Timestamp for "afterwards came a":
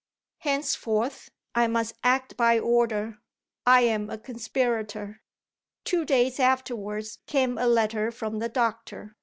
6.39-7.67